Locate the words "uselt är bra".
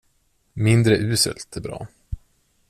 0.99-1.87